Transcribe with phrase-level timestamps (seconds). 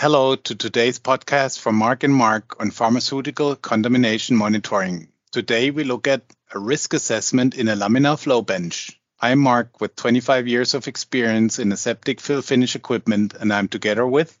[0.00, 5.08] Hello to today's podcast from Marc and Mark on pharmaceutical contamination monitoring.
[5.32, 6.22] Today we look at
[6.54, 9.00] a risk assessment in a laminar flow bench.
[9.20, 14.06] I'm Marc with 25 years of experience in aseptic fill finish equipment, and I'm together
[14.06, 14.38] with.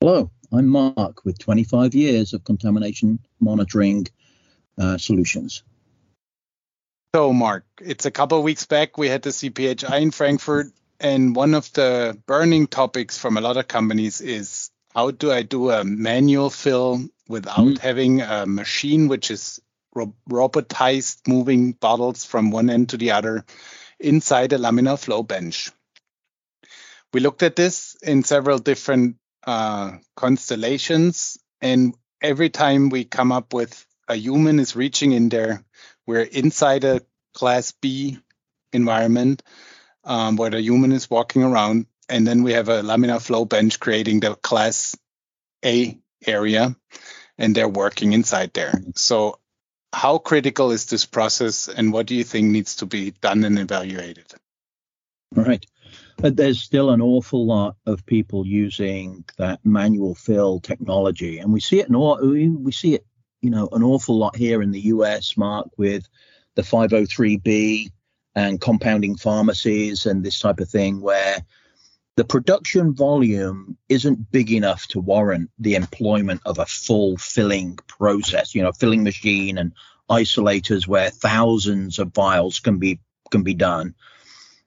[0.00, 4.08] Hello, I'm Mark with 25 years of contamination monitoring
[4.76, 5.62] uh, solutions.
[7.14, 11.36] So, Mark, it's a couple of weeks back we had the CPHI in Frankfurt, and
[11.36, 15.70] one of the burning topics from a lot of companies is how do I do
[15.70, 17.78] a manual fill without mm.
[17.78, 19.60] having a machine which is
[19.94, 23.44] ro- robotized moving bottles from one end to the other
[23.98, 25.70] inside a laminar flow bench?
[27.12, 29.16] We looked at this in several different
[29.46, 35.64] uh, constellations, and every time we come up with a human is reaching in there,
[36.06, 37.00] we're inside a
[37.34, 38.18] class B
[38.72, 39.42] environment
[40.04, 43.80] um, where the human is walking around and then we have a laminar flow bench
[43.80, 44.94] creating the class
[45.64, 46.76] A area,
[47.38, 48.74] and they're working inside there.
[48.94, 49.38] So,
[49.94, 53.58] how critical is this process, and what do you think needs to be done and
[53.58, 54.26] evaluated?
[55.34, 55.64] Right.
[56.18, 61.60] But there's still an awful lot of people using that manual fill technology, and we
[61.60, 63.06] see it in all, we see it,
[63.40, 65.36] you know, an awful lot here in the U.S.
[65.38, 66.06] Marc with
[66.56, 67.90] the 503b
[68.34, 71.38] and compounding pharmacies and this type of thing, where
[72.16, 78.54] the production volume isn't big enough to warrant the employment of a full filling process,
[78.54, 79.72] you know, filling machine and
[80.10, 83.94] isolators where thousands of vials can be can be done.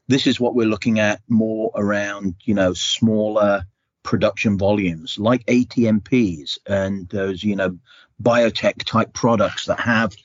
[0.07, 3.65] This is what we're looking at more around, you know, smaller
[4.01, 7.77] production volumes like ATMPs and those, you know,
[8.21, 10.15] biotech type products that have,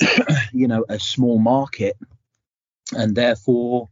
[0.52, 1.96] you know, a small market
[2.96, 3.88] and therefore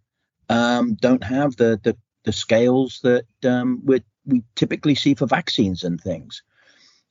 [0.49, 1.97] um, don't have the, the
[2.27, 6.43] the scales that um, we we typically see for vaccines and things.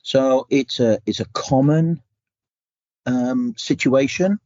[0.03, 2.03] So it's a it's a common
[3.07, 4.39] um, situation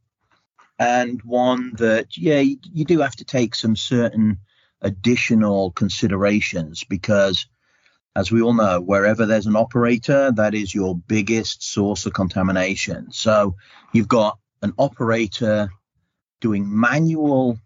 [0.78, 4.38] and one that yeah you, you do have to take some certain
[4.80, 7.46] additional considerations because
[8.16, 13.12] as we all know wherever there's an operator that is your biggest source of contamination
[13.12, 13.54] so
[13.92, 15.70] you've got an operator
[16.40, 17.58] doing manual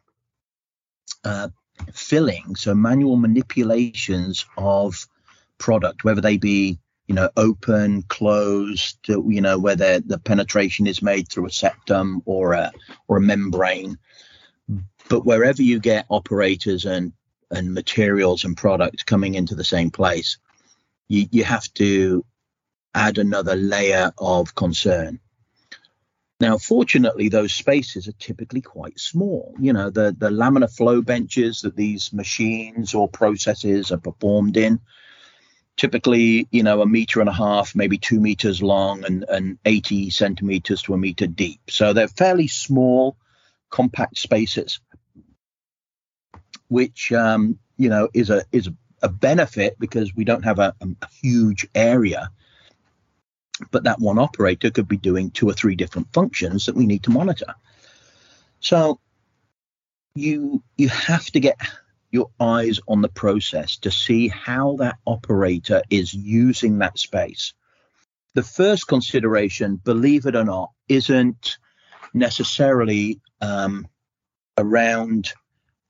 [1.23, 1.49] uh,
[1.93, 5.07] filling, so manual manipulations of
[5.59, 11.29] product, whether they be you know open, closed, you know whether the penetration is made
[11.29, 12.73] through a septum or a
[13.09, 13.99] or a membrane.
[15.09, 17.13] But wherever you get operators and
[17.51, 20.39] and materials and products coming into the same place,
[21.09, 22.25] you, you have to
[22.95, 25.21] add another layer of concern.
[26.41, 29.55] Now, fortunately, those spaces are typically quite small.
[29.61, 34.81] You know, the, the laminar flow benches that these machines or processes are performed in,
[35.77, 40.11] typically, you know, a meter and a half, maybe two meters long and, and 80
[40.11, 41.61] centimeters to a meter deep.
[41.71, 43.17] So they're fairly small,
[43.71, 44.81] compact spaces,
[46.67, 48.69] which, um, you know, is a, is
[49.03, 52.31] a benefit because we don't have a, a huge area
[53.71, 57.03] but that one operator could be doing two or three different functions that we need
[57.05, 57.55] to monitor.
[58.61, 58.99] So
[60.15, 61.59] you you have to get
[62.11, 67.53] your eyes on the process to see how that operator is using that space.
[68.35, 71.59] The first consideration, believe it or not, isn't
[72.13, 73.89] necessarily um,
[74.57, 75.33] around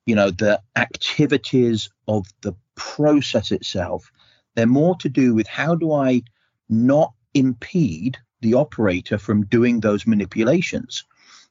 [0.05, 4.11] you know the activities of the process itself.
[4.55, 6.21] They're more to do with how do I
[6.69, 11.03] not impede the operator from doing those manipulations.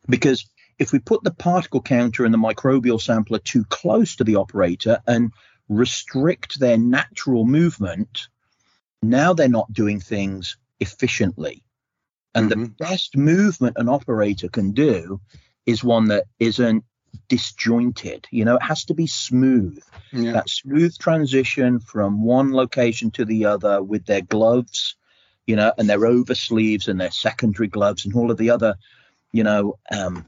[0.08, 4.36] Because if we put the particle counter and the microbial sampler too close to the
[4.36, 5.32] operator and
[5.68, 8.28] restrict their natural movement,
[9.02, 11.64] now they're not doing things efficiently.
[12.34, 12.62] And mm-hmm.
[12.62, 15.20] the best movement an operator can do
[15.66, 16.84] is one that isn't
[17.28, 18.26] disjointed.
[18.30, 19.82] You know, it has to be smooth.
[20.12, 20.32] Yeah.
[20.32, 24.96] That smooth transition from one location to the other with their gloves
[25.46, 28.76] you know, and their over sleeves and their secondary gloves and all of the other,
[29.32, 30.26] you know, um,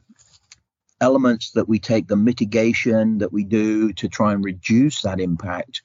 [1.00, 5.82] elements that we take, the mitigation that we do to try and reduce that impact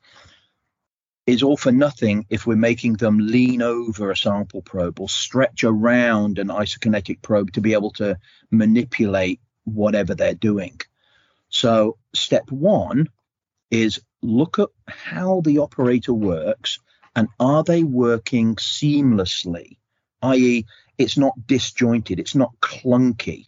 [1.27, 5.63] is all for nothing if we're making them lean over a sample probe or stretch
[5.63, 8.17] around an isokinetic probe to be able to
[8.49, 10.79] manipulate whatever they're doing.
[11.49, 13.07] So, step one
[13.69, 16.79] is look at how the operator works
[17.15, 19.77] and are they working seamlessly?
[20.21, 20.65] I.e.,
[20.97, 23.47] it's not disjointed, it's not clunky.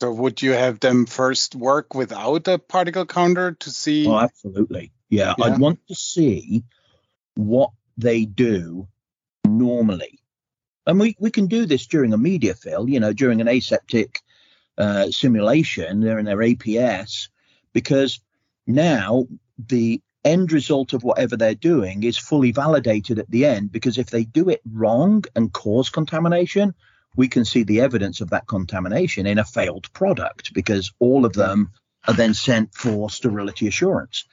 [0.00, 4.06] So would you have them first work without a particle counter to see?
[4.06, 4.92] Oh, absolutely.
[5.08, 5.44] Yeah, yeah.
[5.44, 6.64] I'd want to see
[7.36, 8.88] what they do
[9.46, 10.20] normally.
[10.86, 14.20] And we, we can do this during a media fill, you know, during an aseptic
[14.76, 17.28] uh, simulation, they're in their APS,
[17.72, 18.20] because
[18.66, 19.26] now
[19.58, 23.72] the end result of whatever they're doing is fully validated at the end.
[23.72, 26.74] Because if they do it wrong and cause contamination,
[27.16, 31.32] we can see the evidence of that contamination in a failed product because all of
[31.34, 31.70] them
[32.06, 34.24] are then sent for sterility assurance.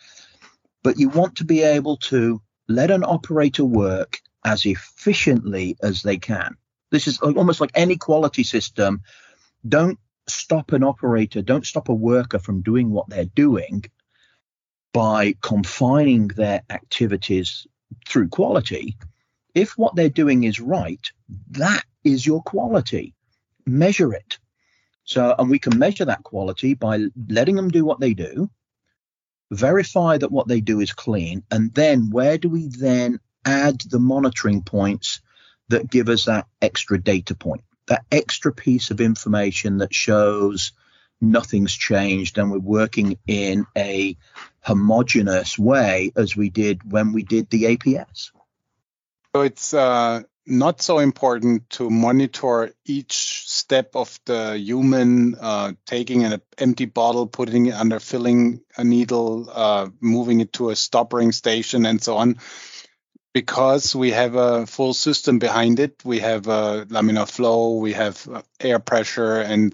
[0.83, 6.17] But you want to be able to let an operator work as efficiently as they
[6.17, 6.55] can.
[6.89, 9.01] This is almost like any quality system.
[9.67, 13.85] Don't stop an operator, don't stop a worker from doing what they're doing
[14.93, 17.67] by confining their activities
[18.07, 18.97] through quality.
[19.53, 21.11] If what they're doing is right,
[21.51, 23.13] that is your quality.
[23.65, 24.37] Measure it.
[25.03, 28.49] So, and we can measure that quality by letting them do what they do,
[29.49, 33.99] verify that what they do is clean, and then where do we then add the
[33.99, 35.21] monitoring points
[35.69, 40.71] that give us that extra data point, that extra piece of information that shows
[41.21, 44.17] nothing's changed and we're working in a
[44.61, 48.31] homogenous way as we did when we did the APS.
[49.33, 56.25] So it's uh, not so important to monitor each step of the human uh, taking
[56.25, 61.31] an empty bottle, putting it under, filling a needle, uh, moving it to a stoppering
[61.31, 62.39] station, and so on
[63.33, 68.45] because we have a full system behind it, we have a laminar flow, we have
[68.59, 69.73] air pressure, and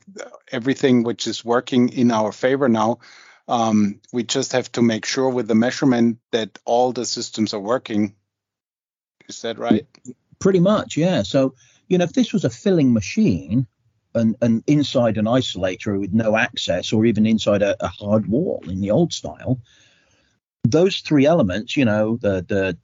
[0.51, 2.99] everything which is working in our favor now.
[3.47, 7.59] Um, we just have to make sure with the measurement that all the systems are
[7.59, 8.13] working.
[9.27, 9.87] Is that right?
[10.39, 11.23] Pretty much, yeah.
[11.23, 11.55] So,
[11.87, 13.65] you know, if this was a filling machine
[14.13, 18.63] and, and inside an isolator with no access or even inside a, a hard wall
[18.67, 19.59] in the old style,
[20.63, 22.77] those three elements, you know, the the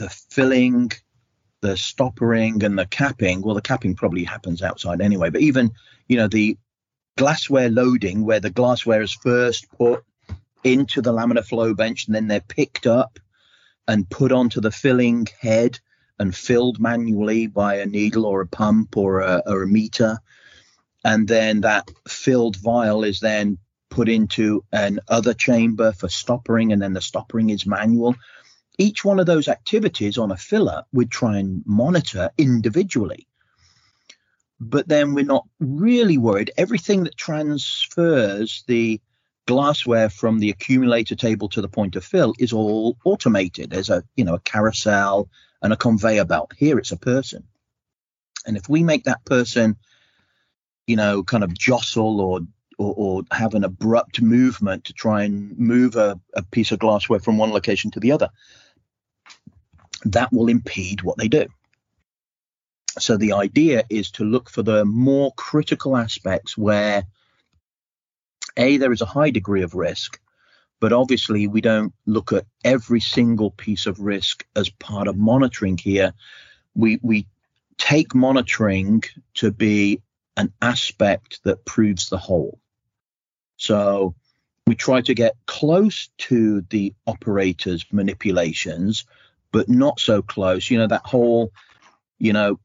[0.00, 0.90] the filling,
[1.60, 3.42] the stoppering, and the capping.
[3.42, 5.70] Well, the capping probably happens outside anyway, but even
[6.08, 6.56] you know the
[7.16, 10.02] glassware loading, where the glassware is first put
[10.64, 13.18] into the laminar flow bench and then they're picked up
[13.86, 15.78] and put onto the filling head
[16.18, 20.18] and filled manually by a needle or a pump or a, or a meter.
[21.04, 23.58] And then that filled vial is then
[23.90, 28.14] put into an other chamber for stoppering, and then the stoppering is manual
[28.80, 33.26] each one of those activities on a filler we'd try and monitor individually.
[34.58, 36.50] But then we're not really worried.
[36.56, 39.00] Everything that transfers the
[39.46, 43.70] glassware from the accumulator table to the point of fill is all automated.
[43.70, 45.28] There's a you know a carousel
[45.62, 46.52] and a conveyor belt.
[46.56, 47.44] Here it's a person.
[48.46, 49.76] And if we make that person,
[50.86, 52.40] you know, kind of jostle or
[52.78, 57.20] or, or, have an abrupt movement to try and move a, a, piece of glassware
[57.20, 58.30] from one location to the other
[60.04, 61.46] that will impede what they do.
[62.98, 67.04] So the idea is to look for the more critical aspects where
[68.56, 70.18] a there is a high degree of risk,
[70.80, 75.78] but obviously we don't look at every single piece of risk as part of monitoring
[75.78, 76.12] here.
[76.74, 77.26] We we
[77.78, 79.02] take monitoring
[79.34, 80.02] to be
[80.36, 82.58] an aspect that proves the whole.
[83.56, 84.14] So
[84.66, 89.04] we try to get close to the operator's manipulations
[89.52, 90.70] but not so close.
[90.70, 91.52] You know, that whole,
[92.18, 92.58] you know,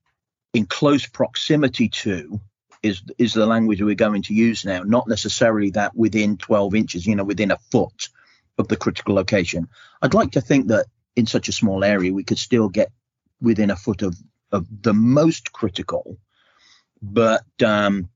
[0.53, 2.39] in close proximity to
[2.83, 7.05] is is the language we're going to use now, not necessarily that within 12 inches,
[7.05, 8.09] you know, within a foot
[8.57, 9.67] of the critical location.
[10.01, 12.91] I'd like to think that in such a small area we could still get
[13.41, 14.15] within a foot of,
[14.51, 16.17] of the most critical,
[17.01, 18.09] but um,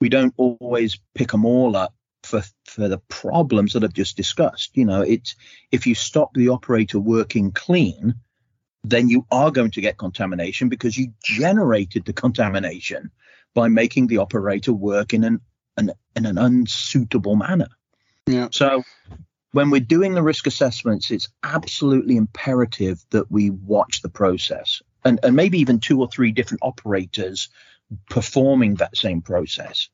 [0.00, 1.94] we don't always pick them all up
[2.40, 4.76] for for the problems that I've just discussed.
[4.76, 5.36] You know, it's
[5.70, 8.14] if you stop the operator working clean,
[8.82, 13.10] then you are going to get contamination because you generated the contamination
[13.54, 15.40] by making the operator work in an,
[15.76, 17.68] an in an unsuitable manner.
[18.26, 18.48] Yeah.
[18.50, 18.82] So
[19.52, 25.20] when we're doing the risk assessments, it's absolutely imperative that we watch the process and,
[25.22, 27.48] and maybe even two or three different operators
[28.08, 29.88] performing that same process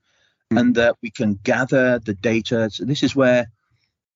[0.51, 0.59] Hmm.
[0.59, 2.71] and that we can gather the data.
[2.71, 3.51] So this is where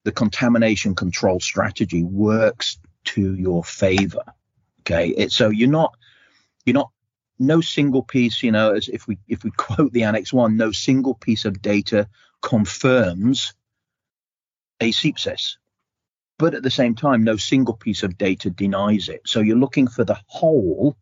[0.05, 4.25] the contamination control strategy works to your favor.
[4.81, 5.95] Okay, it, so you're not
[6.65, 6.91] you're not
[7.39, 8.43] no single piece.
[8.43, 11.63] You know, as if we if we quote the Annex One, no single piece of
[11.63, 12.09] data
[12.43, 13.55] confirms
[14.81, 15.57] asepsis.
[16.37, 19.23] But at the same time, no single piece of data denies it.
[19.25, 20.97] So you're looking for the whole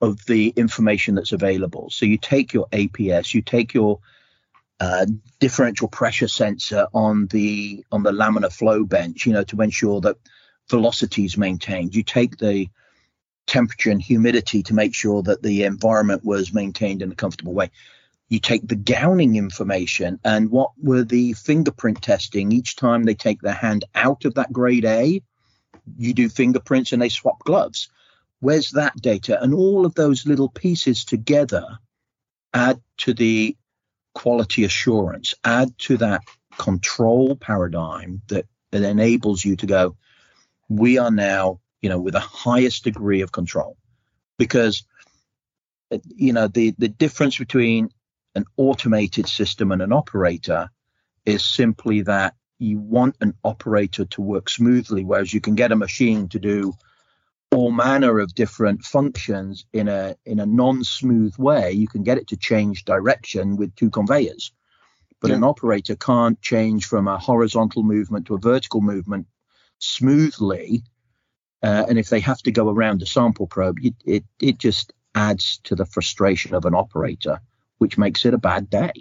[0.00, 1.90] of the information that's available.
[1.90, 3.98] So you take your APS, you take your
[4.80, 5.06] uh,
[5.40, 10.16] differential pressure sensor on the on the laminar flow bench, you know, to ensure that
[10.68, 11.94] velocity is maintained.
[11.94, 12.68] You take the
[13.46, 17.70] temperature and humidity to make sure that the environment was maintained in a comfortable way.
[18.28, 23.40] You take the gowning information and what were the fingerprint testing each time they take
[23.40, 25.22] their hand out of that grade A,
[25.96, 27.88] you do fingerprints and they swap gloves.
[28.40, 29.40] Where's that data?
[29.40, 31.78] And all of those little pieces together
[32.52, 33.56] add to the
[34.16, 36.22] quality assurance, add to that
[36.56, 39.94] control paradigm that, that enables you to go,
[40.70, 43.76] we are now, you know, with the highest degree of control.
[44.38, 44.84] Because,
[46.06, 47.90] you know, the, the difference between
[48.34, 50.70] an automated system and an operator
[51.26, 55.76] is simply that you want an operator to work smoothly, whereas you can get a
[55.76, 56.72] machine to do
[57.56, 61.72] all manner of different functions in a in a non-smooth way.
[61.72, 64.52] You can get it to change direction with two conveyors,
[65.20, 65.36] but yeah.
[65.36, 69.26] an operator can't change from a horizontal movement to a vertical movement
[69.78, 70.82] smoothly.
[71.62, 74.92] Uh, and if they have to go around a sample probe, it, it it just
[75.14, 77.40] adds to the frustration of an operator,
[77.78, 78.92] which makes it a bad day.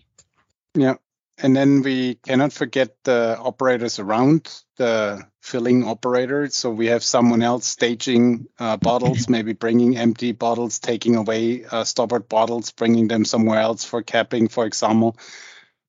[0.73, 0.95] Yeah.
[1.37, 6.47] And then we cannot forget the operators around the filling operator.
[6.49, 11.83] So we have someone else staging uh, bottles, maybe bringing empty bottles, taking away uh,
[11.83, 15.17] stoppered bottles, bringing them somewhere else for capping, for example.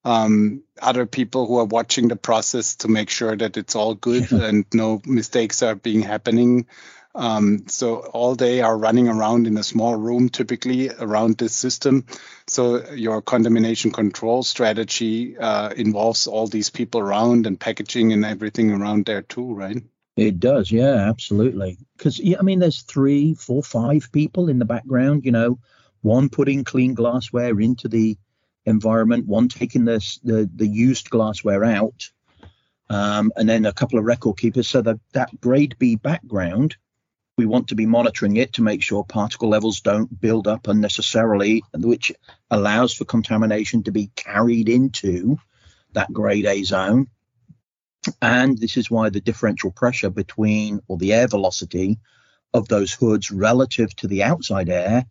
[0.03, 4.31] Um, other people who are watching the process to make sure that it's all good
[4.31, 6.67] and no mistakes are being happening.
[7.17, 12.05] Um, so all day are running around in a small room, typically around this system.
[12.45, 18.71] So your contamination control strategy uh, involves all these people around and packaging and everything
[18.71, 19.81] around there too, right?
[20.15, 21.79] It does, yeah, absolutely.
[21.97, 25.25] Because yeah, I mean, there's three, four, five people in the background.
[25.25, 25.59] You know,
[26.01, 28.15] one putting clean glassware into the
[28.65, 32.11] environment, one taking the the, the used glassware out,
[32.89, 34.67] um, and then a couple of record keepers.
[34.67, 36.77] So that that grade B background
[37.37, 41.63] we want to be monitoring it to make sure particle levels don't build up unnecessarily,
[41.73, 42.11] which
[42.49, 45.37] allows for contamination to be carried into
[45.93, 47.07] that grade A zone.
[48.21, 51.99] And this is why the differential pressure between, or the air velocity
[52.53, 55.05] of those hoods relative to the outside air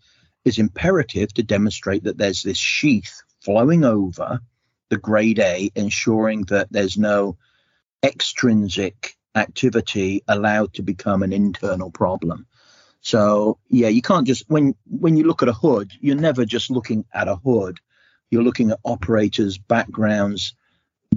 [0.45, 4.41] is imperative to demonstrate that there's this sheath flowing over
[4.89, 7.37] the grade A, ensuring that there's no
[8.03, 12.47] extrinsic activity allowed to become an internal problem.
[13.01, 16.71] So yeah, you can't just when when you look at a hood, you're never just
[16.71, 17.79] looking at a hood.
[18.31, 20.55] You're looking at operators' backgrounds,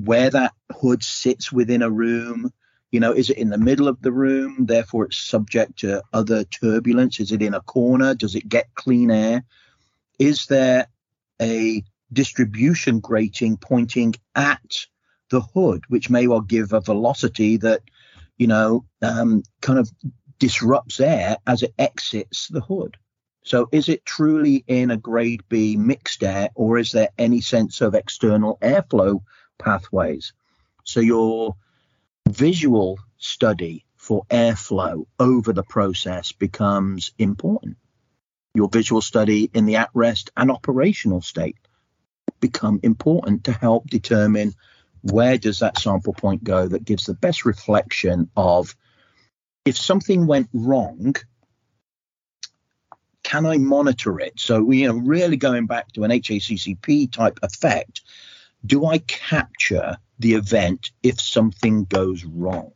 [0.03, 2.53] where that hood sits within a room.
[2.91, 4.65] You know, is it in the middle of the room?
[4.65, 7.19] Therefore, it's subject to other turbulence.
[7.19, 8.13] Is it in a corner?
[8.13, 9.43] Does it get clean air?
[10.19, 10.87] Is there
[11.41, 14.85] a distribution grating pointing at
[15.29, 17.81] the hood, which may well give a velocity that
[18.39, 19.91] you know, um, kind of
[20.39, 22.97] disrupts air as it exits the hood.
[23.43, 27.81] So is it truly in a grade B mixed air or is there any sense
[27.81, 29.21] of external airflow
[29.57, 30.33] pathways?
[30.83, 31.55] So your
[32.27, 37.77] visual study for airflow over the process becomes important.
[38.55, 41.57] Your visual study in the at rest and operational state
[42.39, 44.53] become important to help determine
[45.01, 48.75] where does that sample point go that gives the best reflection of
[49.65, 51.15] if something went wrong
[53.23, 54.33] can i monitor it?
[54.37, 58.01] So you know really going back to an haccp type effect
[58.65, 62.73] do i capture the event if something goes wrong?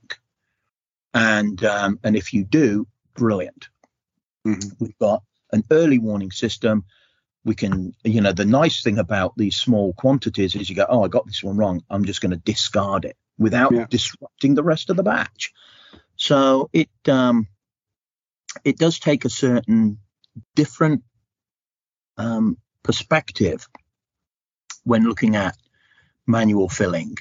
[1.13, 3.70] And um, and if you do brilliant.
[4.46, 4.70] Mm-hmm.
[4.80, 6.84] we've got an early warning system
[7.46, 11.04] we can, you know, the nice thing about these small quantities is you go, oh,
[11.04, 11.84] I got this one wrong.
[11.90, 13.86] I'm just going to discard it without yeah.
[13.90, 15.52] disrupting the rest of the batch.
[16.16, 17.48] So it um,
[18.64, 20.00] it does take a certain
[20.56, 21.04] different
[22.18, 23.68] um, perspective
[24.84, 25.58] when looking at
[26.26, 27.16] manual filling,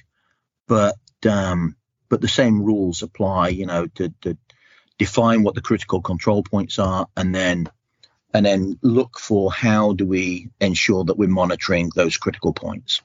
[0.68, 0.96] but
[1.28, 1.76] um,
[2.08, 4.36] but the same rules apply, you know, to, to
[4.98, 7.68] define what the critical control points are and then
[8.34, 13.02] and then look for how do we ensure that we're monitoring those critical points.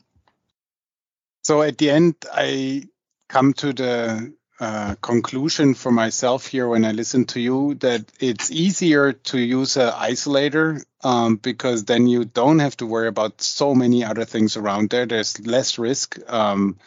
[1.43, 2.83] So at the end, I
[3.29, 8.49] come to the uh, conclusion for myself here when I listen to you that it's
[8.51, 13.75] easier to use an isolator um, because then you don't have to worry about so
[13.75, 15.05] many other things around there.
[15.05, 16.17] There's less risk.
[16.27, 16.77] Um,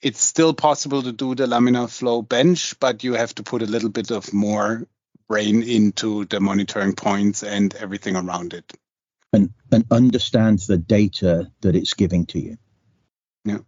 [0.00, 3.66] it's still possible to do the laminar flow bench, but you have to put a
[3.66, 4.86] little bit of more
[5.28, 8.72] brain into the monitoring points and everything around it.
[9.32, 12.56] And, and understands the data that it's giving to you.
[13.44, 13.58] Yeah.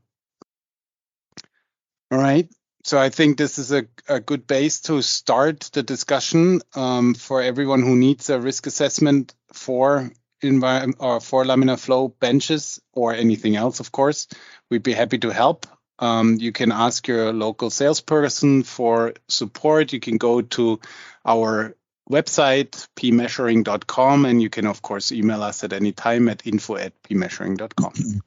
[2.11, 2.49] All right.
[2.83, 7.43] so I think this is a, a good base to start the discussion um, for
[7.43, 13.55] everyone who needs a risk assessment for environment or for laminar flow benches or anything
[13.57, 13.81] else.
[13.81, 14.29] Of course,
[14.71, 15.67] we'd be happy to help.
[16.01, 19.93] Um, you can ask your local salesperson for support.
[19.93, 20.81] You can go to
[21.25, 21.77] our
[22.11, 27.01] website pmeasuring.com and you can of course email us at any time at info at
[27.03, 28.23] pmeasuring.com.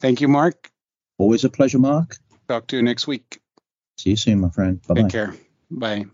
[0.00, 0.70] Thank you, Mark.
[1.18, 2.16] Always a pleasure, Mark.
[2.48, 3.40] Talk to you next week.
[3.98, 4.80] See you soon, my friend.
[4.86, 5.34] Bye Take care.
[5.70, 6.06] Bye.